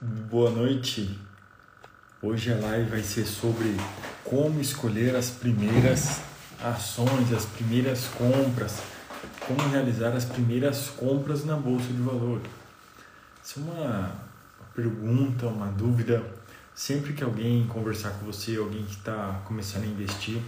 [0.00, 1.18] Boa noite.
[2.22, 3.76] Hoje a live vai ser sobre
[4.22, 6.20] como escolher as primeiras
[6.62, 8.80] ações, as primeiras compras,
[9.44, 12.48] como realizar as primeiras compras na bolsa de valores.
[13.44, 14.12] Isso é uma
[14.72, 16.22] pergunta, uma dúvida.
[16.72, 20.40] Sempre que alguém conversar com você, alguém que está começando a investir,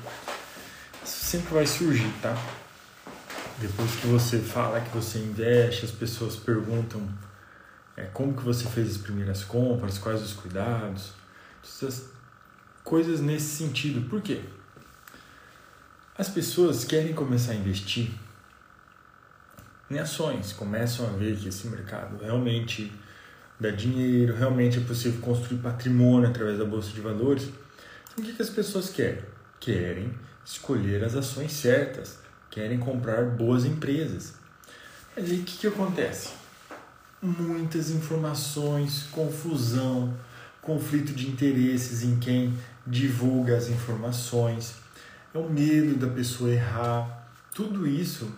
[1.05, 2.41] sempre vai surgir, tá?
[3.59, 7.03] Depois que você fala que você investe, as pessoas perguntam
[8.01, 11.12] é, como que você fez as primeiras compras, quais os cuidados,
[11.62, 12.09] essas
[12.83, 14.09] coisas nesse sentido.
[14.09, 14.41] Por quê?
[16.16, 18.10] As pessoas querem começar a investir
[19.91, 22.93] em ações, começam a ver que esse mercado realmente
[23.59, 27.45] dá dinheiro, realmente é possível construir patrimônio através da bolsa de valores.
[27.45, 29.23] Então, o que, que as pessoas querem?
[29.59, 32.19] Querem escolher as ações certas,
[32.51, 34.35] querem comprar boas empresas.
[35.15, 36.40] Mas aí o que, que acontece?
[37.23, 40.16] Muitas informações, confusão,
[40.62, 44.74] conflito de interesses em quem divulga as informações,
[45.35, 48.30] é o medo da pessoa errar, tudo isso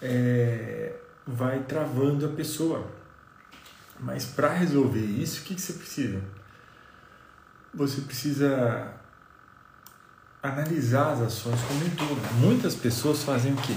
[0.00, 0.94] é,
[1.26, 2.86] vai travando a pessoa.
[3.98, 6.20] Mas para resolver isso, o que, que você precisa?
[7.74, 8.92] Você precisa
[10.42, 12.34] analisar as ações como um todo.
[12.34, 13.76] Muitas pessoas fazem o quê?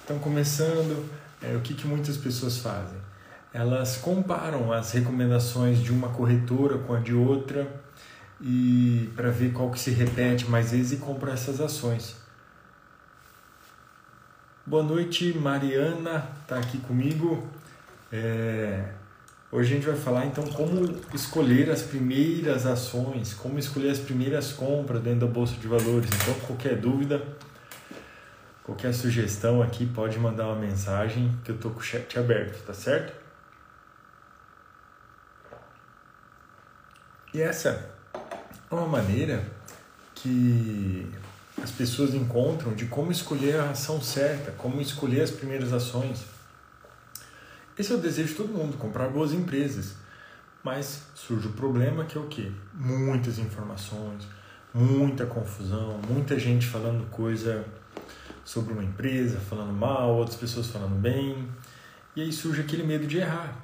[0.00, 1.08] Estão começando,
[1.42, 2.98] é, o que, que muitas pessoas fazem?
[3.52, 7.68] Elas comparam as recomendações de uma corretora com a de outra
[8.40, 12.16] e para ver qual que se repete mais vezes e compram essas ações.
[14.66, 17.46] Boa noite, Mariana está aqui comigo.
[18.12, 18.92] É...
[19.50, 24.52] Hoje a gente vai falar então como escolher as primeiras ações, como escolher as primeiras
[24.52, 26.10] compras dentro da bolsa de valores.
[26.14, 27.22] Então, qualquer dúvida,
[28.62, 32.74] qualquer sugestão aqui, pode mandar uma mensagem que eu tô com o chat aberto, tá
[32.74, 33.27] certo?
[37.38, 37.88] E essa
[38.68, 39.44] é uma maneira
[40.12, 41.08] que
[41.62, 46.24] as pessoas encontram de como escolher a ação certa, como escolher as primeiras ações.
[47.78, 49.94] Esse é o desejo de todo mundo, comprar boas empresas.
[50.64, 52.50] Mas surge o problema que é o quê?
[52.74, 54.26] Muitas informações,
[54.74, 57.64] muita confusão, muita gente falando coisa
[58.44, 61.48] sobre uma empresa, falando mal, outras pessoas falando bem.
[62.16, 63.56] E aí surge aquele medo de errar.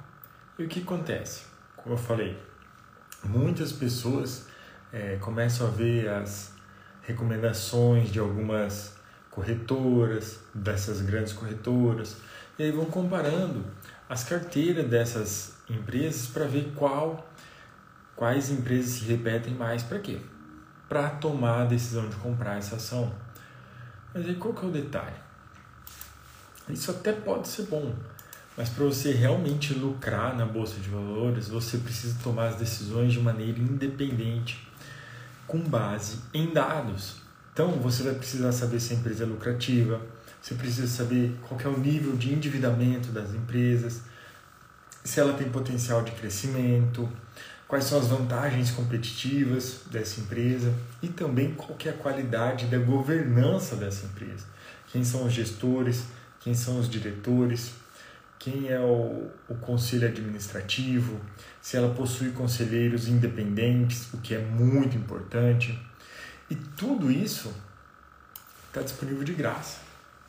[0.57, 1.43] E o que acontece?
[1.75, 2.39] Como eu falei,
[3.25, 4.45] muitas pessoas
[4.91, 6.53] é, começam a ver as
[7.01, 8.95] recomendações de algumas
[9.29, 12.17] corretoras, dessas grandes corretoras,
[12.57, 13.65] e aí vão comparando
[14.09, 17.27] as carteiras dessas empresas para ver qual
[18.15, 20.19] quais empresas se repetem mais para quê?
[20.87, 23.13] Para tomar a decisão de comprar essa ação.
[24.13, 25.15] Mas aí qual que é o detalhe?
[26.69, 27.93] Isso até pode ser bom,
[28.57, 33.19] mas para você realmente lucrar na bolsa de valores, você precisa tomar as decisões de
[33.19, 34.65] maneira independente,
[35.45, 37.17] com base em dados.
[37.51, 40.01] Então, você vai precisar saber se a empresa é lucrativa,
[40.41, 44.01] você precisa saber qual é o nível de endividamento das empresas,
[45.03, 47.09] se ela tem potencial de crescimento,
[47.67, 53.75] quais são as vantagens competitivas dessa empresa e também qual é a qualidade da governança
[53.75, 54.45] dessa empresa.
[54.91, 56.05] Quem são os gestores,
[56.39, 57.71] quem são os diretores,
[58.37, 61.19] quem é o, o conselho administrativo,
[61.61, 65.79] se ela possui conselheiros independentes, o que é muito importante.
[66.49, 67.53] E tudo isso
[68.67, 69.79] está disponível de graça.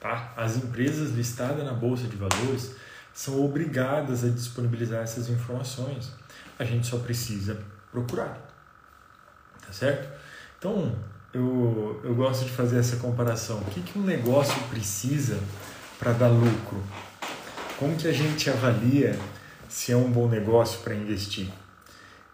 [0.01, 0.33] Tá?
[0.37, 2.75] As empresas listadas na Bolsa de Valores
[3.13, 6.13] são obrigadas a disponibilizar essas informações.
[6.59, 7.59] A gente só precisa
[7.91, 8.39] procurar.
[9.67, 10.09] Tá certo?
[10.59, 10.97] Então,
[11.35, 13.59] eu, eu gosto de fazer essa comparação.
[13.59, 15.39] O que, que um negócio precisa
[15.99, 16.83] para dar lucro?
[17.79, 19.19] Como que a gente avalia
[19.69, 21.49] se é um bom negócio para investir?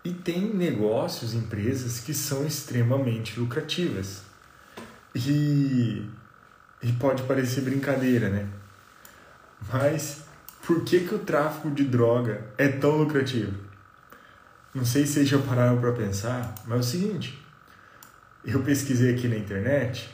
[0.04, 4.22] E tem negócios, empresas que são extremamente lucrativas.
[5.14, 6.06] E,
[6.80, 8.46] e pode parecer brincadeira, né?
[9.72, 10.22] Mas
[10.64, 13.52] por que, que o tráfico de droga é tão lucrativo?
[14.72, 17.44] Não sei se vocês já pararam para pensar, mas é o seguinte:
[18.44, 20.08] eu pesquisei aqui na internet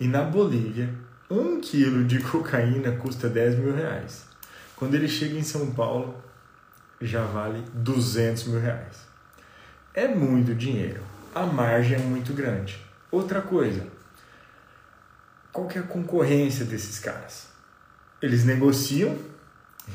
[0.00, 0.92] e na Bolívia,
[1.30, 4.31] um quilo de cocaína custa 10 mil reais.
[4.76, 6.22] Quando ele chega em São Paulo,
[7.00, 8.96] já vale 200 mil reais.
[9.94, 11.02] É muito dinheiro.
[11.34, 12.78] A margem é muito grande.
[13.10, 13.86] Outra coisa,
[15.52, 17.48] qual que é a concorrência desses caras?
[18.20, 19.18] Eles negociam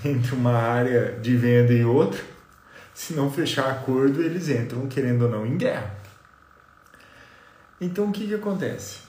[0.04, 2.22] entre uma área de venda e outra.
[2.94, 5.96] Se não fechar acordo, eles entram, querendo ou não, em guerra.
[7.80, 9.02] Então o que, que acontece?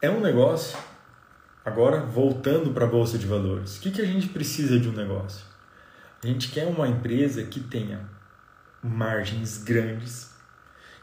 [0.00, 0.78] É um negócio
[1.68, 4.92] Agora, voltando para a bolsa de valores, o que, que a gente precisa de um
[4.92, 5.44] negócio?
[6.24, 8.08] A gente quer uma empresa que tenha
[8.82, 10.30] margens grandes,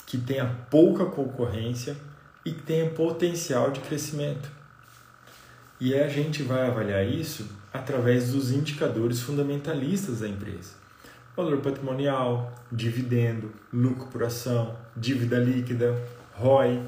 [0.07, 1.95] que tenha pouca concorrência
[2.43, 4.49] e que tenha potencial de crescimento.
[5.79, 10.73] E a gente vai avaliar isso através dos indicadores fundamentalistas da empresa:
[11.37, 15.95] valor patrimonial, dividendo, lucro por ação, dívida líquida,
[16.33, 16.81] ROI,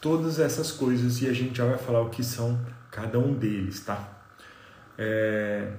[0.00, 2.58] todas essas coisas e a gente já vai falar o que são
[3.00, 4.08] cada um deles, tá?
[4.98, 5.72] É...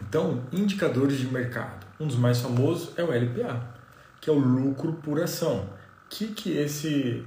[0.00, 1.86] Então, indicadores de mercado.
[1.98, 3.64] Um dos mais famosos é o LPA,
[4.20, 5.60] que é o lucro por ação.
[5.60, 7.24] O que, que esse,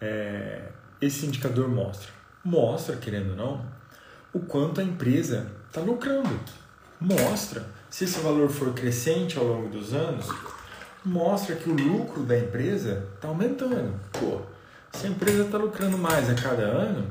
[0.00, 0.70] é...
[1.00, 2.18] esse indicador mostra?
[2.48, 3.66] mostra, querendo ou não,
[4.32, 6.38] o quanto a empresa está lucrando.
[7.00, 10.26] Mostra, se esse valor for crescente ao longo dos anos,
[11.04, 13.94] mostra que o lucro da empresa está aumentando.
[14.12, 14.40] Pô,
[14.92, 17.06] se a empresa está lucrando mais a cada ano,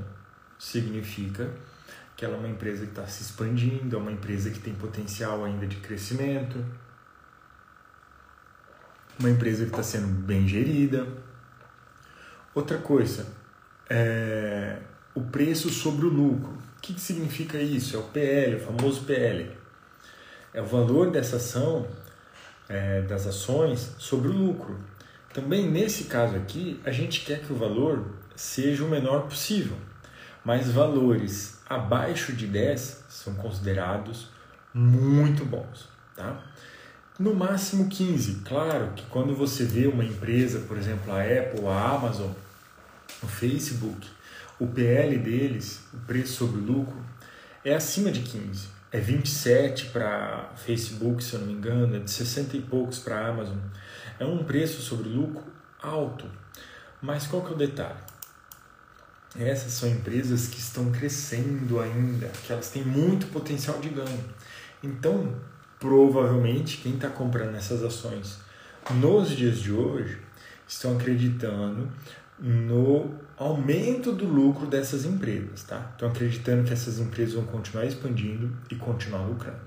[0.58, 1.50] significa
[2.16, 5.46] que ela é uma empresa que está se expandindo, é uma empresa que tem potencial
[5.46, 6.66] ainda de crescimento,
[9.20, 11.08] uma empresa que está sendo bem gerida.
[12.54, 13.28] Outra coisa,
[13.90, 14.80] é,
[15.14, 16.58] o preço sobre o lucro.
[16.78, 17.96] O que, significa isso?
[17.96, 19.52] É o PL, o famoso PL.
[20.54, 21.88] É o valor dessa ação,
[22.70, 24.78] é, das ações, sobre o lucro.
[25.34, 28.06] Também nesse caso aqui, a gente quer que o valor
[28.36, 29.78] seja o menor possível,
[30.48, 34.30] mas valores abaixo de 10 são considerados
[34.74, 35.90] muito bons.
[36.16, 36.42] Tá?
[37.20, 38.44] No máximo 15.
[38.46, 42.32] Claro que quando você vê uma empresa, por exemplo, a Apple, a Amazon,
[43.22, 44.08] o Facebook,
[44.58, 46.96] o PL deles, o preço sobre lucro,
[47.66, 48.70] é acima de 15.
[48.90, 53.20] É 27 para Facebook, se eu não me engano, é de 60 e poucos para
[53.20, 53.58] a Amazon.
[54.18, 55.44] É um preço sobre lucro
[55.84, 56.26] alto.
[57.02, 58.00] Mas qual que é o detalhe?
[59.36, 64.24] Essas são empresas que estão crescendo ainda, que elas têm muito potencial de ganho.
[64.82, 65.36] Então,
[65.80, 68.40] provavelmente, quem está comprando essas ações
[68.96, 70.20] nos dias de hoje
[70.68, 71.90] estão acreditando
[72.40, 75.90] no aumento do lucro dessas empresas, tá?
[75.92, 79.60] Estão acreditando que essas empresas vão continuar expandindo e continuar lucrando.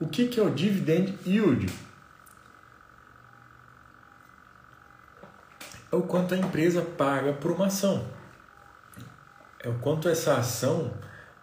[0.00, 1.72] O que, que é o dividend yield?
[5.90, 8.04] É o quanto a empresa paga por uma ação.
[9.62, 10.92] É o quanto essa ação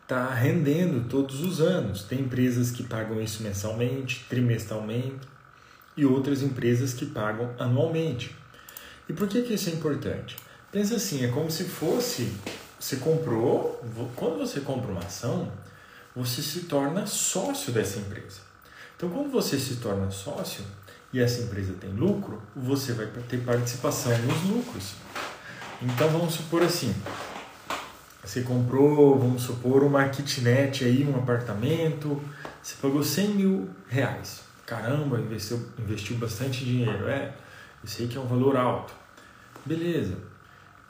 [0.03, 2.03] está rendendo todos os anos.
[2.03, 5.19] Tem empresas que pagam isso mensalmente, trimestralmente
[5.95, 8.35] e outras empresas que pagam anualmente.
[9.07, 10.35] E por que, que isso é importante?
[10.71, 12.31] Pensa assim, é como se fosse,
[12.79, 13.83] você comprou,
[14.15, 15.51] quando você compra uma ação,
[16.15, 18.41] você se torna sócio dessa empresa.
[18.95, 20.63] Então, quando você se torna sócio
[21.13, 24.93] e essa empresa tem lucro, você vai ter participação nos lucros.
[25.81, 26.93] Então, vamos supor assim,
[28.29, 32.21] você comprou, vamos supor, uma kitnet aí, um apartamento,
[32.61, 34.41] você pagou 100 mil reais.
[34.67, 37.07] Caramba, investiu, investiu bastante dinheiro.
[37.07, 37.33] É,
[37.81, 38.93] eu sei que é um valor alto.
[39.65, 40.15] Beleza.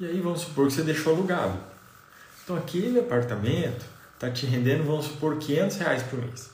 [0.02, 1.58] E aí vamos supor que você deixou alugado.
[2.44, 3.86] Então aquele apartamento
[4.16, 6.50] está te rendendo, vamos supor, 500 reais por mês.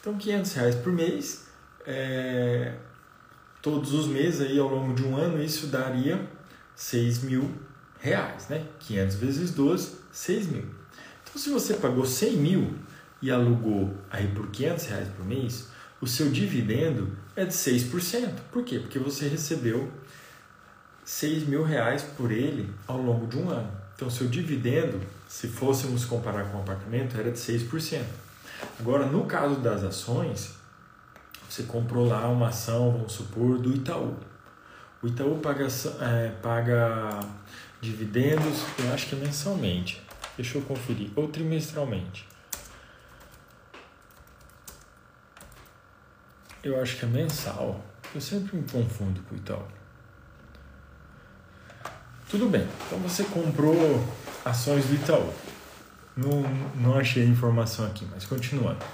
[0.00, 1.48] Então 500 reais por mês,
[1.86, 2.72] é,
[3.60, 6.18] todos os meses aí ao longo de um ano, isso daria
[6.74, 7.67] 6 mil
[8.00, 8.64] reais, né?
[8.80, 10.64] 500 vezes 12, 6 mil.
[11.24, 12.74] Então se você pagou 100 mil
[13.20, 15.68] e alugou aí por 500 reais por mês,
[16.00, 18.30] o seu dividendo é de 6%.
[18.52, 18.78] Por quê?
[18.78, 19.90] Porque você recebeu
[21.04, 23.70] 6 mil reais por ele ao longo de um ano.
[23.96, 28.02] Então, seu dividendo, se fôssemos comparar com o apartamento, era de 6%.
[28.78, 30.54] Agora, no caso das ações,
[31.48, 34.14] você comprou lá uma ação, vamos supor, do Itaú.
[35.02, 35.66] O Itaú paga,
[36.00, 37.20] é, paga
[37.80, 40.02] dividendos, eu acho que mensalmente.
[40.36, 41.10] Deixa eu conferir.
[41.16, 42.26] Ou trimestralmente.
[46.62, 47.84] Eu acho que é mensal.
[48.14, 49.64] Eu sempre me confundo com o Itaú.
[52.30, 53.74] Tudo bem, então você comprou
[54.44, 55.32] ações do Itaú.
[56.16, 56.42] Não,
[56.74, 58.84] não achei informação aqui, mas continuando.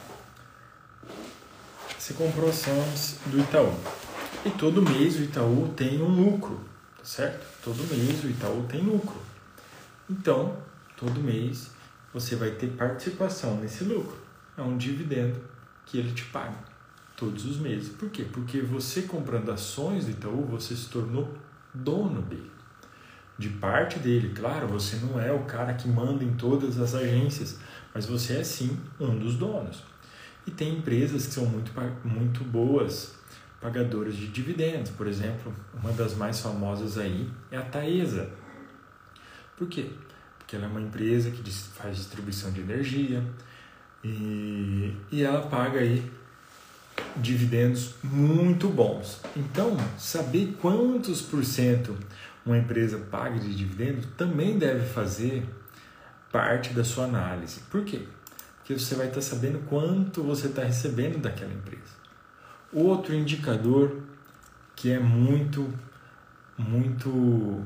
[1.99, 3.75] Você comprou ações do Itaú.
[4.45, 6.61] E todo mês o Itaú tem um lucro,
[7.05, 7.47] tá certo?
[7.63, 9.21] Todo mês o Itaú tem lucro.
[10.09, 10.57] Então,
[10.97, 11.71] todo mês
[12.15, 14.17] você vai ter participação nesse lucro.
[14.57, 15.39] É um dividendo
[15.85, 16.57] que ele te paga
[17.15, 17.91] todos os meses.
[17.91, 18.25] Por quê?
[18.33, 21.37] Porque você comprando ações do Itaú, você se tornou
[21.75, 22.51] dono dele
[23.37, 24.33] de parte dele.
[24.35, 27.59] Claro, você não é o cara que manda em todas as agências,
[27.93, 29.83] mas você é sim um dos donos.
[30.47, 31.71] E tem empresas que são muito,
[32.03, 33.15] muito boas
[33.65, 34.91] pagadoras de dividendos.
[34.91, 38.29] Por exemplo, uma das mais famosas aí é a Taesa.
[39.57, 39.87] Por quê?
[40.39, 43.25] Porque ela é uma empresa que faz distribuição de energia
[44.05, 46.13] e, e ela paga aí
[47.17, 49.23] dividendos muito bons.
[49.35, 51.97] Então, saber quantos por cento
[52.45, 55.43] uma empresa paga de dividendo também deve fazer
[56.31, 57.61] parte da sua análise.
[57.71, 58.03] Por quê?
[58.59, 62.04] Porque você vai estar sabendo quanto você está recebendo daquela empresa.
[62.75, 64.03] Outro indicador
[64.75, 65.73] que é muito,
[66.59, 67.63] muito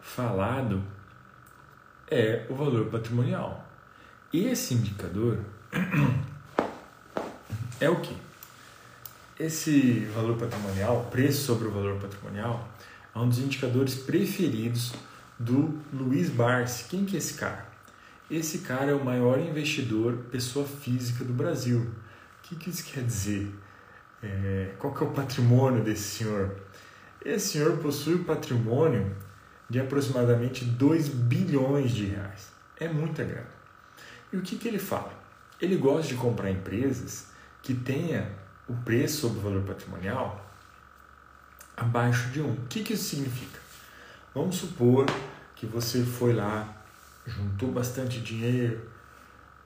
[0.00, 0.82] falado
[2.10, 3.68] é o valor patrimonial.
[4.32, 5.40] Esse indicador
[7.78, 8.16] é o que?
[9.38, 12.66] Esse valor patrimonial, preço sobre o valor patrimonial,
[13.14, 14.94] é um dos indicadores preferidos
[15.38, 16.84] do Luiz Barsi.
[16.88, 17.68] Quem que é esse cara?
[18.30, 21.80] Esse cara é o maior investidor pessoa física do Brasil.
[21.80, 23.54] O que, que isso quer dizer?
[24.22, 26.56] É, qual que é o patrimônio desse senhor?
[27.24, 29.14] Esse senhor possui um patrimônio
[29.68, 32.50] de aproximadamente 2 bilhões de reais.
[32.78, 33.60] É muita grana.
[34.32, 35.12] E o que, que ele fala?
[35.60, 37.28] Ele gosta de comprar empresas
[37.62, 38.30] que tenha
[38.68, 40.50] o preço sobre o valor patrimonial
[41.76, 42.46] abaixo de 1.
[42.46, 42.52] Um.
[42.52, 43.58] O que, que isso significa?
[44.34, 45.06] Vamos supor
[45.56, 46.82] que você foi lá,
[47.26, 48.88] juntou bastante dinheiro,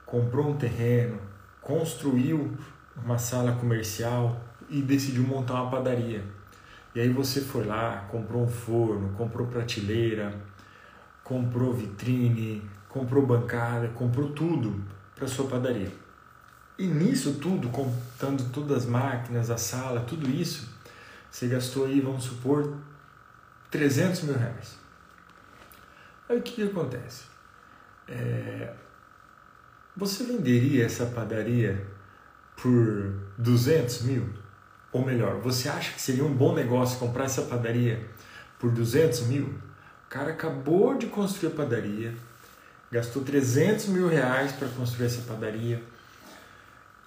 [0.05, 1.19] comprou um terreno,
[1.61, 2.57] construiu
[3.03, 6.23] uma sala comercial e decidiu montar uma padaria.
[6.93, 10.33] E aí você foi lá, comprou um forno, comprou prateleira,
[11.23, 14.81] comprou vitrine, comprou bancada, comprou tudo
[15.13, 15.91] para sua padaria.
[16.77, 20.69] E nisso tudo, contando todas as máquinas, a sala, tudo isso,
[21.29, 22.77] você gastou aí, vamos supor,
[23.71, 24.77] 300 mil reais.
[26.29, 27.25] Aí o que, que acontece?
[28.07, 28.73] É,
[29.95, 31.85] você venderia essa padaria
[32.61, 34.29] por 200 mil?
[34.91, 38.05] Ou melhor, você acha que seria um bom negócio comprar essa padaria
[38.57, 39.45] por 200 mil?
[39.45, 42.13] O cara acabou de construir a padaria,
[42.91, 45.83] gastou 300 mil reais para construir essa padaria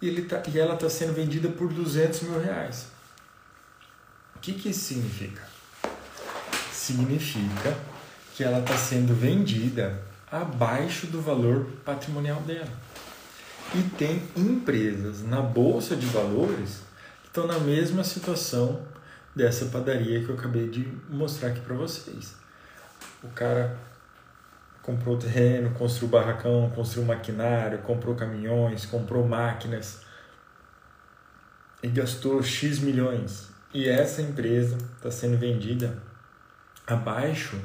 [0.01, 2.87] e, ele tá, e ela está sendo vendida por 200 mil reais.
[4.37, 5.43] O que, que isso significa?
[6.73, 7.77] Significa
[8.35, 10.01] que ela está sendo vendida
[10.31, 12.71] abaixo do valor patrimonial dela.
[13.75, 16.81] E tem empresas na bolsa de valores
[17.23, 18.83] que estão na mesma situação
[19.37, 22.35] dessa padaria que eu acabei de mostrar aqui para vocês.
[23.23, 23.77] O cara
[24.83, 30.01] comprou terreno, construiu barracão, construiu maquinário, comprou caminhões, comprou máquinas
[31.83, 33.51] e gastou X milhões.
[33.75, 36.03] E essa empresa está sendo vendida
[36.87, 37.61] abaixo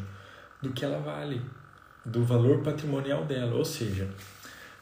[0.61, 1.41] do que ela vale,
[2.03, 3.55] do valor patrimonial dela.
[3.55, 4.09] Ou seja,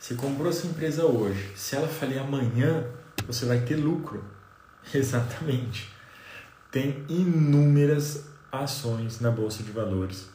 [0.02, 2.84] você comprou essa empresa hoje, se ela falir amanhã,
[3.28, 4.24] você vai ter lucro.
[4.92, 5.94] Exatamente.
[6.72, 10.28] Tem inúmeras ações na bolsa de valores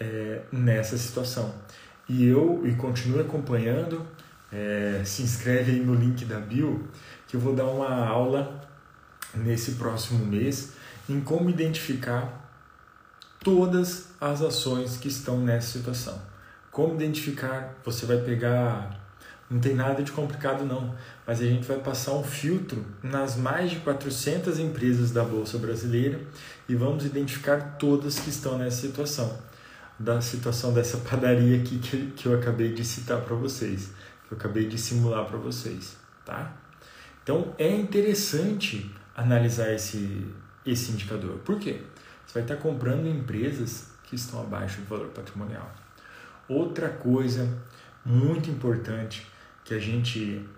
[0.00, 1.54] é, nessa situação.
[2.08, 4.04] E eu e continue acompanhando,
[4.52, 6.88] é, se inscreve aí no link da bio,
[7.28, 8.68] que eu vou dar uma aula
[9.32, 10.72] nesse próximo mês
[11.08, 12.50] em como identificar
[13.38, 16.20] todas as ações que estão nessa situação.
[16.76, 19.00] Como identificar, você vai pegar,
[19.48, 20.94] não tem nada de complicado não,
[21.26, 26.20] mas a gente vai passar um filtro nas mais de 400 empresas da Bolsa Brasileira
[26.68, 29.38] e vamos identificar todas que estão nessa situação
[29.98, 33.92] da situação dessa padaria aqui que, que eu acabei de citar para vocês,
[34.28, 36.54] que eu acabei de simular para vocês, tá?
[37.22, 40.26] Então é interessante analisar esse,
[40.66, 41.38] esse indicador.
[41.38, 41.80] Por quê?
[42.26, 45.85] Você vai estar comprando empresas que estão abaixo do valor patrimonial.
[46.48, 47.48] Outra coisa
[48.04, 49.26] muito importante
[49.64, 50.48] que a gente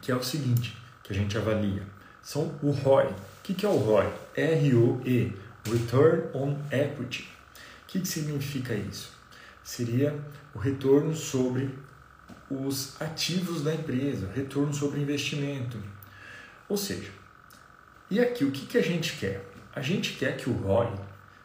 [0.00, 1.82] que é o seguinte, que a gente avalia,
[2.22, 3.06] são o ROI.
[3.06, 4.10] O que é o ROI?
[4.34, 7.28] R-O-E, Return on Equity
[7.90, 9.10] que, que significa isso?
[9.64, 10.16] Seria
[10.54, 11.76] o retorno sobre
[12.48, 15.76] os ativos da empresa, retorno sobre investimento.
[16.68, 17.10] Ou seja,
[18.08, 19.44] e aqui o que, que a gente quer?
[19.74, 20.92] A gente quer que o ROI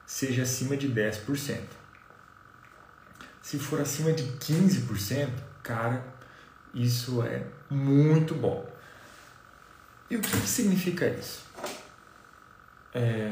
[0.05, 1.59] seja acima de 10%.
[3.45, 5.29] Se for acima de 15%,
[5.61, 6.03] cara,
[6.73, 8.67] isso é muito bom.
[10.09, 11.45] E o que, que significa isso?
[12.91, 13.29] É,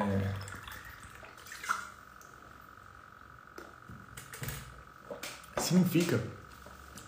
[5.57, 6.21] Significa,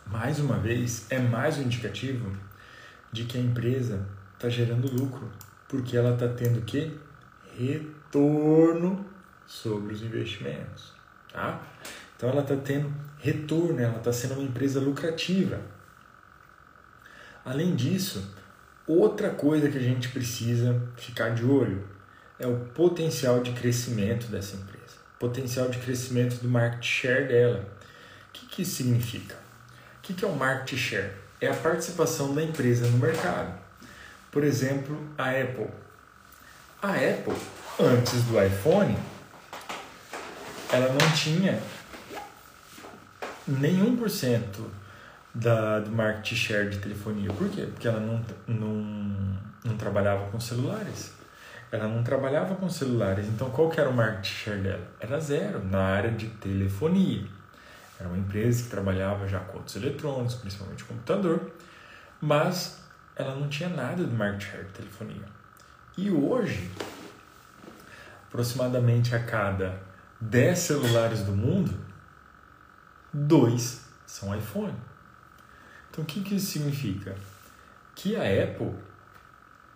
[0.07, 2.35] mais uma vez, é mais um indicativo
[3.11, 5.31] de que a empresa está gerando lucro,
[5.67, 6.99] porque ela está tendo que
[7.55, 9.05] retorno
[9.45, 10.91] sobre os investimentos,
[11.31, 11.61] tá?
[12.25, 15.59] Então ela está tendo retorno, ela está sendo uma empresa lucrativa.
[17.45, 18.33] Além disso,
[18.87, 21.87] outra coisa que a gente precisa ficar de olho
[22.39, 27.63] é o potencial de crescimento dessa empresa, potencial de crescimento do market share dela
[28.33, 29.35] que, que isso significa?
[29.35, 31.11] O que, que é o market share?
[31.39, 33.53] É a participação da empresa no mercado.
[34.31, 35.69] por exemplo, a Apple.
[36.81, 37.37] A Apple,
[37.79, 38.97] antes do iPhone,
[40.71, 41.61] ela não tinha
[43.47, 44.69] nenhum por cento
[45.33, 47.31] da, do market share de telefonia.
[47.33, 47.67] Por quê?
[47.71, 51.13] Porque ela não, não, não trabalhava com celulares.
[51.71, 53.27] Ela não trabalhava com celulares.
[53.27, 54.87] Então, qual que era o market share dela?
[54.99, 57.25] Era zero na área de telefonia.
[57.99, 61.51] Era uma empresa que trabalhava já com outros eletrônicos, principalmente computador,
[62.21, 62.81] mas
[63.15, 65.25] ela não tinha nada de market share de telefonia.
[65.97, 66.69] E hoje,
[68.27, 69.79] aproximadamente a cada
[70.19, 71.84] 10 celulares do mundo,
[73.15, 74.75] dois são iPhone.
[75.89, 77.15] Então, o que, que isso significa?
[77.95, 78.73] Que a Apple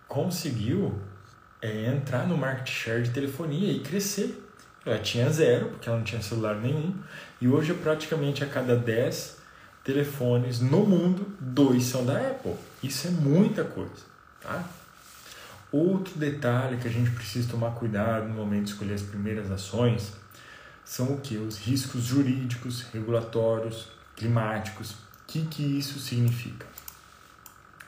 [0.06, 1.00] conseguiu
[1.62, 4.46] é, entrar no market share de telefonia e crescer.
[4.84, 6.94] Ela tinha zero, porque ela não tinha celular nenhum,
[7.40, 9.38] e hoje, praticamente a cada 10
[9.84, 12.54] telefones no mundo, dois são da Apple.
[12.82, 14.04] Isso é muita coisa.
[14.40, 14.64] Tá?
[15.72, 20.19] Outro detalhe que a gente precisa tomar cuidado no momento de escolher as primeiras ações
[20.90, 21.36] são o que?
[21.36, 24.90] Os riscos jurídicos, regulatórios, climáticos.
[24.90, 24.96] O
[25.28, 26.66] que, que isso significa?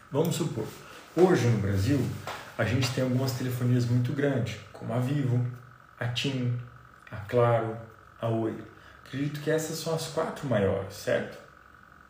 [0.09, 0.68] Vamos supor,
[1.16, 1.99] hoje no Brasil
[2.56, 5.44] a gente tem algumas telefonias muito grandes, como a Vivo,
[5.99, 6.56] a TIM,
[7.11, 7.76] a Claro,
[8.21, 8.56] a Oi.
[9.04, 11.37] Acredito que essas são as quatro maiores, certo?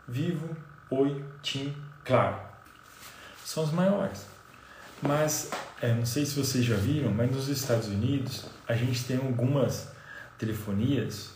[0.06, 0.54] Vivo,
[0.90, 2.36] Oi, TIM, Claro.
[3.42, 4.26] São as maiores.
[5.00, 9.16] Mas, é, não sei se vocês já viram, mas nos Estados Unidos a gente tem
[9.16, 9.90] algumas
[10.42, 11.30] telefonias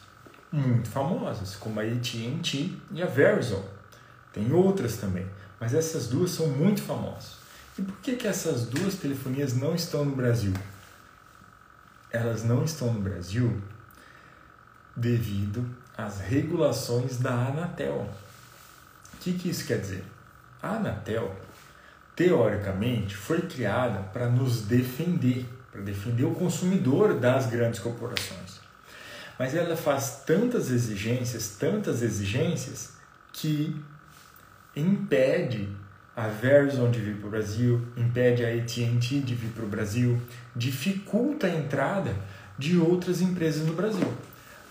[0.50, 3.64] muito famosas, como a AT&T e a Verizon.
[4.32, 5.26] Tem outras também,
[5.60, 7.36] mas essas duas são muito famosas.
[7.78, 10.52] E por que, que essas duas telefonias não estão no Brasil?
[12.10, 13.62] Elas não estão no Brasil
[14.96, 15.64] devido
[15.96, 18.10] às regulações da Anatel.
[19.14, 20.04] O que, que isso quer dizer?
[20.60, 21.32] A Anatel,
[22.16, 28.45] teoricamente, foi criada para nos defender, para defender o consumidor das grandes corporações.
[29.38, 32.94] Mas ela faz tantas exigências, tantas exigências,
[33.32, 33.78] que
[34.74, 35.68] impede
[36.14, 40.18] a Verizon de vir para o Brasil, impede a AT&T de vir para o Brasil,
[40.54, 42.16] dificulta a entrada
[42.58, 44.10] de outras empresas no Brasil.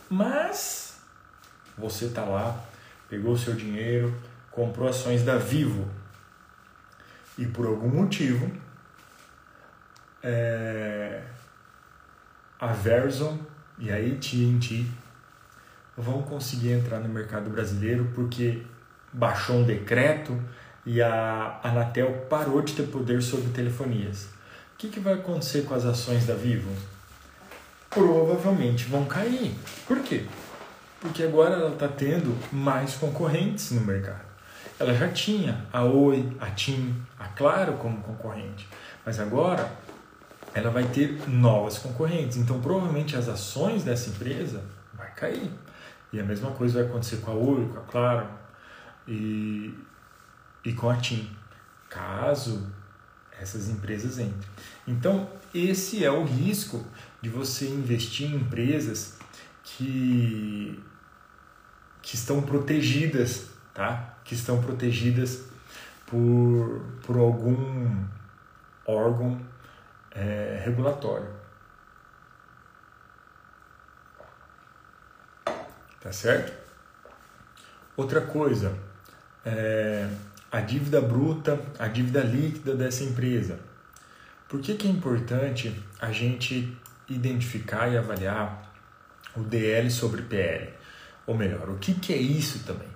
[0.10, 0.98] Mas
[1.78, 2.64] você está lá,
[3.08, 4.16] pegou o seu dinheiro,
[4.50, 5.88] comprou ações da Vivo
[7.38, 8.50] e por algum motivo
[10.24, 11.22] é,
[12.60, 13.38] a Verizon
[13.78, 14.86] e a AT&T
[15.98, 18.62] vão conseguir entrar no mercado brasileiro porque
[19.12, 20.40] baixou um decreto
[20.86, 24.26] e a Anatel parou de ter poder sobre telefonias.
[24.74, 26.70] O que, que vai acontecer com as ações da Vivo?
[27.90, 29.56] Provavelmente vão cair.
[29.88, 30.26] Por quê?
[31.00, 34.26] Porque agora ela está tendo mais concorrentes no mercado.
[34.78, 38.68] Ela já tinha a Oi, a TIM, a Claro como concorrente,
[39.06, 39.72] mas agora
[40.56, 42.38] ela vai ter novas concorrentes.
[42.38, 44.64] Então, provavelmente as ações dessa empresa
[44.94, 45.52] vai cair.
[46.14, 48.30] E a mesma coisa vai acontecer com a Oi, com a Claro
[49.06, 49.78] e,
[50.64, 51.30] e com a TIM,
[51.90, 52.72] caso
[53.38, 54.50] essas empresas entrem.
[54.88, 56.86] Então, esse é o risco
[57.22, 59.18] de você investir em empresas
[59.62, 60.82] que,
[62.02, 64.18] que estão protegidas, tá?
[64.24, 65.44] Que estão protegidas
[66.06, 68.06] por, por algum
[68.86, 69.38] órgão
[70.16, 71.28] é, regulatório.
[76.00, 76.54] Tá certo?
[77.98, 78.78] Outra coisa,
[79.44, 80.08] é,
[80.52, 83.60] a dívida bruta, a dívida líquida dessa empresa.
[84.48, 86.78] Por que, que é importante a gente
[87.10, 88.72] identificar e avaliar
[89.36, 90.74] o DL sobre PL?
[91.26, 92.88] Ou melhor, o que, que é isso também?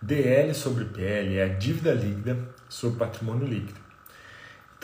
[0.00, 3.83] DL sobre PL é a dívida líquida sobre patrimônio líquido.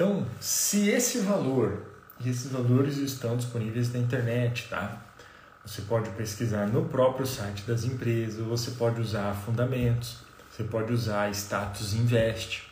[0.00, 1.82] Então, se esse valor,
[2.20, 4.96] e esses valores estão disponíveis na internet, tá?
[5.62, 11.30] Você pode pesquisar no próprio site das empresas, você pode usar fundamentos, você pode usar
[11.32, 12.62] status invest.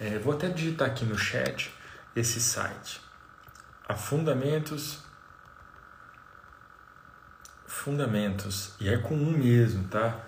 [0.00, 1.72] É, vou até digitar aqui no chat
[2.16, 3.00] esse site.
[3.88, 4.98] A fundamentos
[7.68, 10.24] fundamentos e é com um mesmo, tá?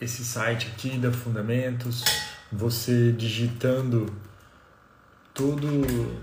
[0.00, 2.04] Esse site aqui da Fundamentos
[2.52, 4.12] você digitando
[5.32, 6.20] todo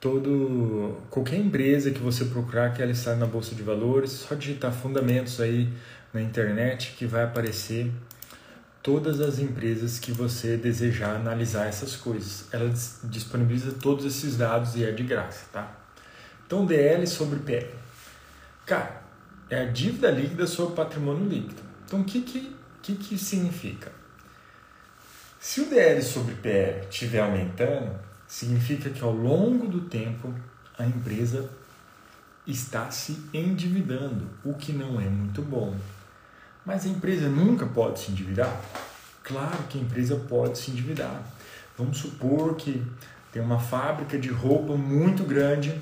[0.00, 4.72] todo qualquer empresa que você procurar que ela está na bolsa de valores, só digitar
[4.72, 5.70] fundamentos aí
[6.12, 7.92] na internet que vai aparecer
[8.82, 12.46] todas as empresas que você desejar analisar essas coisas.
[12.50, 12.72] Ela
[13.04, 15.70] disponibiliza todos esses dados e é de graça, tá?
[16.46, 17.68] Então DL sobre PL.
[18.64, 19.02] Cara,
[19.50, 21.60] é a dívida líquida sobre patrimônio líquido.
[21.84, 23.99] Então o que que, que, que significa?
[25.40, 30.34] Se o DL sobre PL estiver aumentando, significa que ao longo do tempo
[30.78, 31.48] a empresa
[32.46, 35.74] está se endividando, o que não é muito bom.
[36.62, 38.54] Mas a empresa nunca pode se endividar?
[39.22, 41.22] Claro que a empresa pode se endividar.
[41.78, 42.86] Vamos supor que
[43.32, 45.74] tem uma fábrica de roupa muito grande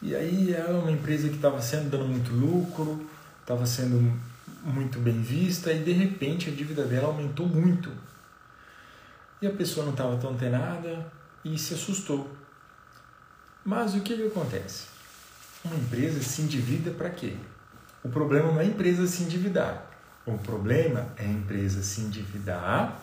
[0.00, 3.04] e aí é uma empresa que estava sendo dando muito lucro,
[3.40, 4.16] estava sendo
[4.62, 7.90] muito bem vista e de repente a dívida dela aumentou muito.
[9.40, 11.10] E a pessoa não estava tão antenada
[11.44, 12.30] e se assustou.
[13.64, 14.86] Mas o que, que acontece?
[15.64, 17.36] Uma empresa se endivida para quê?
[18.02, 19.84] O problema não é a empresa se endividar.
[20.24, 23.00] O problema é a empresa se endividar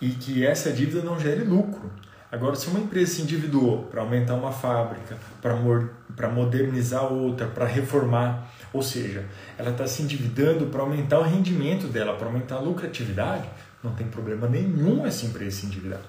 [0.00, 1.90] e que essa dívida não gere lucro.
[2.30, 8.50] Agora, se uma empresa se endividou para aumentar uma fábrica, para modernizar outra, para reformar,
[8.72, 9.26] ou seja,
[9.58, 13.48] ela está se endividando para aumentar o rendimento dela, para aumentar a lucratividade,
[13.82, 16.00] não tem problema nenhum essa empresa se endividar.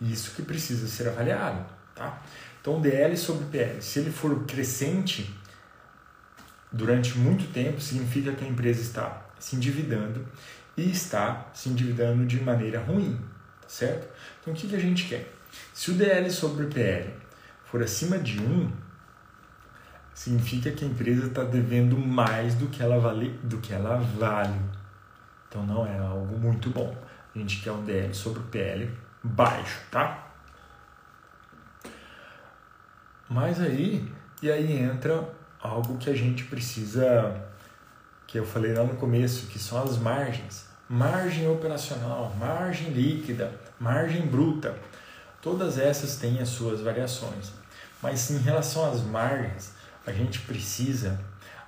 [0.00, 1.64] Isso que precisa ser avaliado.
[1.94, 2.22] Tá?
[2.60, 5.34] Então, DL sobre PL, se ele for crescente
[6.72, 10.26] durante muito tempo, significa que a empresa está se endividando
[10.76, 13.16] e está se endividando de maneira ruim,
[13.60, 14.08] tá certo?
[14.40, 15.32] Então, o que, que a gente quer?
[15.72, 17.10] Se o DL sobre PL
[17.64, 18.70] for acima de 1,
[20.18, 24.60] significa que a empresa está devendo mais do que, ela vale, do que ela vale.
[25.48, 26.92] Então não é algo muito bom.
[27.32, 28.90] A gente quer um DL sobre PL
[29.22, 30.26] baixo, tá?
[33.28, 35.24] Mas aí, e aí entra
[35.60, 37.40] algo que a gente precisa,
[38.26, 40.66] que eu falei lá no começo, que são as margens.
[40.88, 44.76] Margem operacional, margem líquida, margem bruta.
[45.40, 47.52] Todas essas têm as suas variações.
[48.02, 49.77] Mas em relação às margens,
[50.08, 51.20] a gente precisa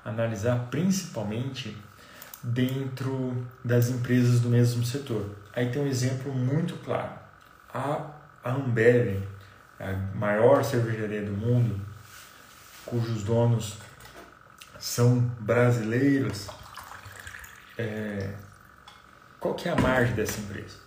[0.03, 1.77] analisar principalmente
[2.43, 5.37] dentro das empresas do mesmo setor.
[5.53, 7.13] Aí tem um exemplo muito claro.
[7.73, 8.11] A
[8.43, 9.23] Ambev,
[9.79, 11.79] a maior cervejaria do mundo,
[12.87, 13.77] cujos donos
[14.79, 16.49] são brasileiros,
[17.77, 18.35] é...
[19.39, 20.79] qual que é a margem dessa empresa?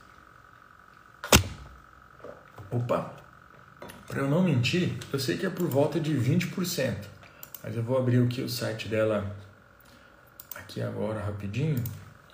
[2.72, 3.14] Opa,
[4.08, 7.14] para eu não mentir, eu sei que é por volta de 20%.
[7.64, 9.34] Mas eu vou abrir aqui o site dela
[10.54, 11.82] aqui agora rapidinho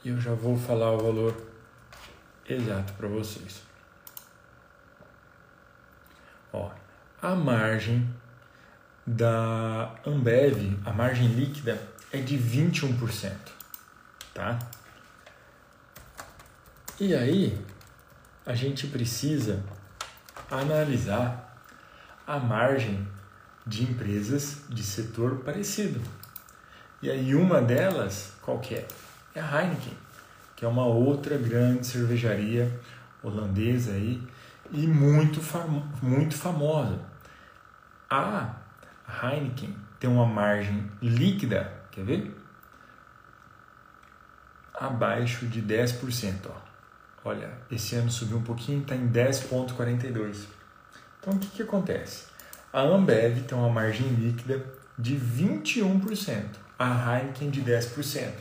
[0.03, 1.47] e eu já vou falar o valor
[2.47, 3.61] exato para vocês.
[6.51, 6.71] Ó,
[7.21, 8.11] a margem
[9.05, 11.79] da Ambev, a margem líquida
[12.11, 13.31] é de 21%,
[14.33, 14.57] tá?
[16.99, 17.63] E aí
[18.45, 19.63] a gente precisa
[20.49, 21.55] analisar
[22.25, 23.07] a margem
[23.69, 26.01] de empresas de setor parecido.
[27.01, 28.87] E aí uma delas, qual que é?
[29.35, 29.93] É a Heineken,
[30.55, 32.79] que é uma outra grande cervejaria
[33.23, 34.21] holandesa aí
[34.71, 36.99] e muito, fam muito famosa.
[38.09, 38.55] A
[39.23, 42.35] Heineken tem uma margem líquida, quer ver?
[44.73, 46.47] Abaixo de 10%.
[46.49, 46.55] Ó.
[47.23, 50.47] Olha, esse ano subiu um pouquinho, está em 10,42%.
[51.19, 52.29] Então o que, que acontece?
[52.71, 54.63] A Ambev tem uma margem líquida
[54.95, 56.43] de 21%,
[56.77, 58.31] a Heineken de 10%.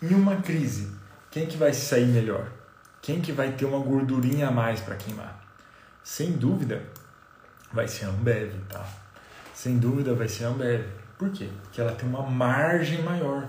[0.00, 0.92] Em uma crise,
[1.32, 2.48] quem que vai sair melhor?
[3.02, 5.44] Quem que vai ter uma gordurinha a mais para queimar?
[6.02, 6.84] Sem dúvida,
[7.72, 8.86] vai ser a Ambev, tá?
[9.52, 10.86] Sem dúvida vai ser a Ambev.
[11.18, 11.50] Por quê?
[11.62, 13.48] Porque ela tem uma margem maior.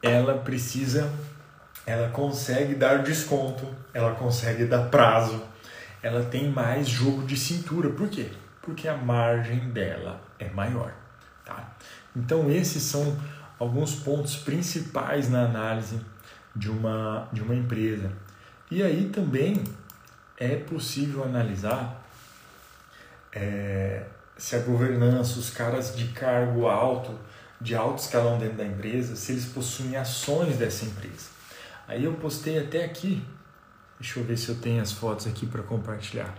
[0.00, 1.12] Ela precisa,
[1.84, 5.42] ela consegue dar desconto, ela consegue dar prazo
[6.02, 7.90] ela tem mais jogo de cintura.
[7.90, 8.30] Por quê?
[8.62, 10.92] Porque a margem dela é maior.
[11.44, 11.76] Tá?
[12.14, 13.16] Então, esses são
[13.58, 16.00] alguns pontos principais na análise
[16.54, 18.10] de uma, de uma empresa.
[18.70, 19.64] E aí também
[20.36, 22.04] é possível analisar
[23.32, 24.04] é,
[24.36, 27.18] se a governança, os caras de cargo alto,
[27.60, 31.28] de alto escalão dentro da empresa, se eles possuem ações dessa empresa.
[31.88, 33.24] Aí eu postei até aqui
[34.00, 36.34] Deixa eu ver se eu tenho as fotos aqui para compartilhar.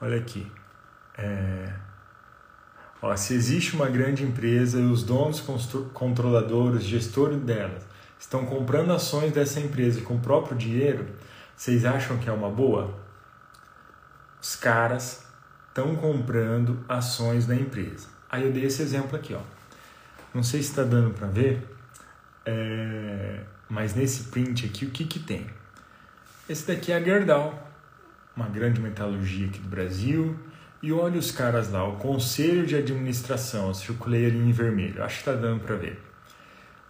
[0.00, 0.50] Olha aqui.
[1.16, 1.72] É...
[3.00, 5.40] Ó, se existe uma grande empresa e os donos,
[5.92, 7.86] controladores, gestores delas
[8.18, 11.06] estão comprando ações dessa empresa com o próprio dinheiro,
[11.56, 12.98] vocês acham que é uma boa?
[14.40, 15.24] Os caras
[15.68, 18.08] estão comprando ações da empresa.
[18.30, 19.40] Aí eu dei esse exemplo aqui, ó.
[20.32, 21.68] Não sei se está dando para ver,
[22.44, 23.40] é...
[23.68, 25.46] mas nesse print aqui o que que tem?
[26.46, 27.58] Esse daqui é a Gerdau,
[28.36, 30.38] uma grande metalurgia aqui do Brasil.
[30.82, 35.22] E olha os caras lá, o conselho de administração, eu circulei ali em vermelho, acho
[35.22, 35.98] que está dando para ver.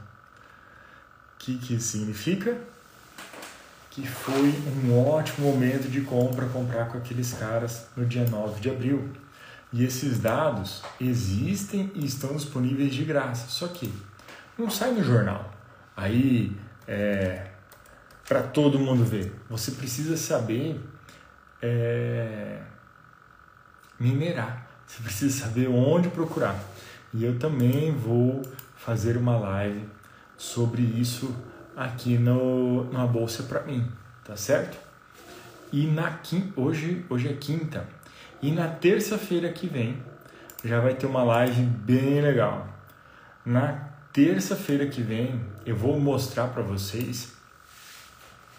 [1.38, 2.58] que, que significa?
[3.90, 8.70] Que foi um ótimo momento de compra comprar com aqueles caras no dia 9 de
[8.70, 9.10] abril.
[9.72, 13.92] E esses dados existem e estão disponíveis de graça, só que
[14.56, 15.52] não sai no jornal.
[15.96, 17.48] Aí é
[18.28, 19.34] para todo mundo ver.
[19.48, 20.78] Você precisa saber
[21.62, 22.60] é,
[23.98, 24.68] minerar.
[24.86, 26.62] Você precisa saber onde procurar.
[27.12, 28.42] E eu também vou
[28.76, 29.88] fazer uma live
[30.36, 31.34] sobre isso
[31.78, 33.88] aqui no, na bolsa para mim,
[34.24, 34.76] tá certo?
[35.72, 37.86] E na quinta, hoje, hoje é quinta,
[38.42, 40.02] e na terça-feira que vem
[40.64, 42.66] já vai ter uma live bem legal.
[43.46, 47.32] Na terça-feira que vem eu vou mostrar para vocês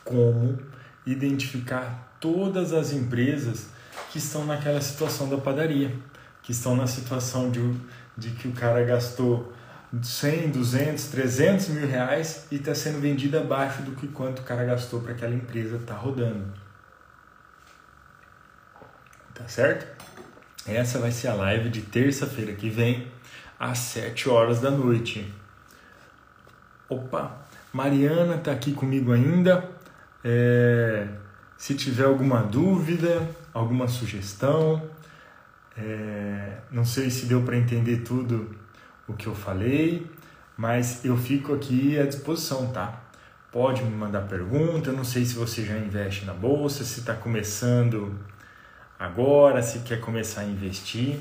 [0.05, 0.57] como
[1.05, 3.67] identificar todas as empresas
[4.11, 5.93] que estão naquela situação da padaria,
[6.41, 7.75] que estão na situação de,
[8.17, 9.51] de que o cara gastou
[10.01, 14.63] 100, 200, 300 mil reais e está sendo vendida abaixo do que quanto o cara
[14.63, 16.45] gastou para aquela empresa estar tá rodando.
[19.33, 19.87] Tá certo?
[20.67, 23.07] Essa vai ser a live de terça-feira que vem,
[23.59, 25.33] às 7 horas da noite.
[26.87, 27.37] Opa,
[27.73, 29.67] Mariana está aqui comigo ainda.
[30.23, 31.07] É,
[31.57, 34.87] se tiver alguma dúvida, alguma sugestão,
[35.75, 38.58] é, não sei se deu para entender tudo
[39.09, 40.09] o que eu falei,
[40.55, 43.01] mas eu fico aqui à disposição, tá?
[43.51, 48.15] Pode me mandar pergunta, não sei se você já investe na bolsa, se está começando
[48.99, 51.17] agora, se quer começar a investir.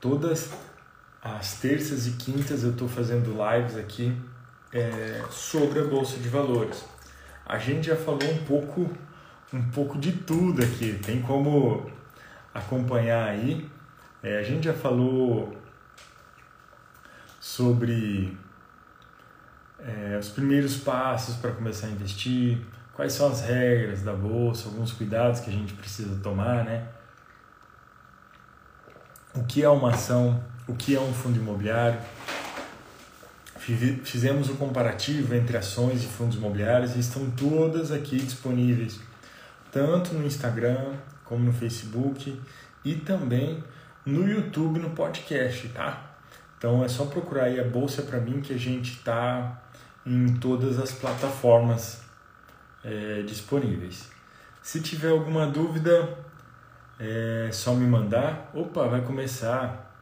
[0.00, 0.50] Todas
[1.22, 4.16] as terças e quintas eu estou fazendo lives aqui
[4.72, 6.84] é, sobre a bolsa de valores.
[7.44, 8.90] A gente já falou um pouco,
[9.52, 10.98] um pouco de tudo aqui.
[11.04, 11.90] Tem como
[12.54, 13.68] acompanhar aí.
[14.22, 15.54] É, a gente já falou
[17.44, 18.38] sobre
[19.78, 22.58] é, os primeiros passos para começar a investir,
[22.94, 26.88] quais são as regras da bolsa, alguns cuidados que a gente precisa tomar, né?
[29.34, 32.00] O que é uma ação, o que é um fundo imobiliário.
[33.58, 39.00] Fizemos o um comparativo entre ações e fundos imobiliários e estão todas aqui disponíveis,
[39.70, 40.94] tanto no Instagram
[41.26, 42.40] como no Facebook
[42.82, 43.62] e também
[44.06, 46.13] no YouTube no podcast, tá?
[46.64, 49.62] Então é só procurar aí a bolsa para mim que a gente está
[50.06, 52.00] em todas as plataformas
[52.82, 54.10] é, disponíveis.
[54.62, 56.16] Se tiver alguma dúvida,
[56.98, 58.50] é só me mandar.
[58.54, 59.94] Opa, vai começar.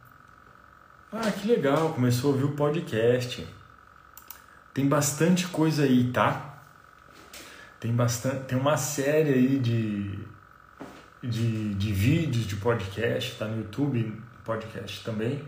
[1.11, 3.45] Ah, que legal, começou a ouvir o podcast.
[4.73, 6.63] Tem bastante coisa aí, tá?
[7.77, 10.17] Tem bastante, tem uma série aí de,
[11.21, 15.43] de, de vídeos de podcast, tá no YouTube, podcast também.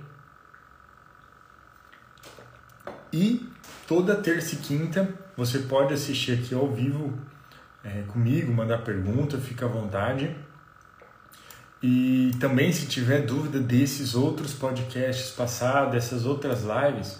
[3.11, 3.49] E
[3.87, 7.13] toda terça e quinta você pode assistir aqui ao vivo
[7.83, 10.35] é, comigo, mandar pergunta, fica à vontade.
[11.81, 17.19] E também se tiver dúvida desses outros podcasts passados, dessas outras lives,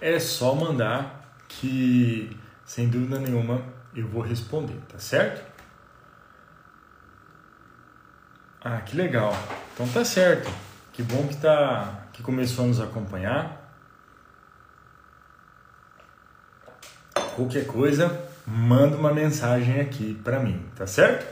[0.00, 3.62] é só mandar que sem dúvida nenhuma
[3.94, 5.52] eu vou responder, tá certo?
[8.60, 9.32] Ah, que legal.
[9.74, 10.50] Então tá certo.
[10.92, 13.61] Que bom que tá que começou a nos acompanhar.
[17.34, 21.26] Qualquer coisa, manda uma mensagem aqui para mim, tá certo?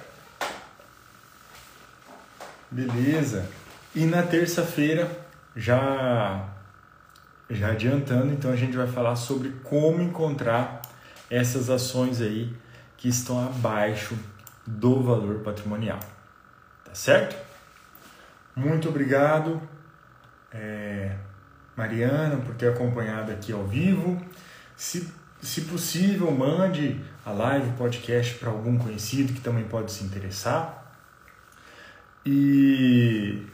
[2.70, 3.46] Beleza.
[3.94, 5.10] E na terça-feira
[5.56, 6.48] já
[7.50, 10.82] já adiantando, então a gente vai falar sobre como encontrar
[11.28, 12.54] essas ações aí
[12.96, 14.16] que estão abaixo
[14.64, 15.98] do valor patrimonial.
[16.84, 17.36] Tá certo?
[18.54, 19.60] Muito obrigado,
[20.52, 21.16] é,
[21.76, 24.24] Mariana, por ter acompanhado aqui ao vivo.
[24.76, 30.94] Se, se possível, mande a live, podcast para algum conhecido que também pode se interessar.
[32.24, 33.46] E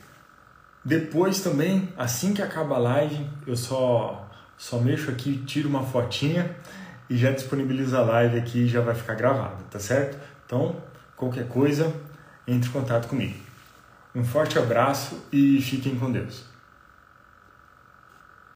[0.85, 6.57] depois também, assim que acaba a live, eu só, só mexo aqui, tiro uma fotinha
[7.09, 10.19] e já disponibilizo a live aqui e já vai ficar gravada, tá certo?
[10.45, 10.77] Então,
[11.17, 11.95] qualquer coisa,
[12.47, 13.35] entre em contato comigo.
[14.15, 16.56] Um forte abraço e fiquem com Deus.